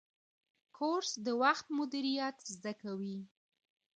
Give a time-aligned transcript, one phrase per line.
[0.77, 3.17] کورس د وخت مدیریت زده کوي.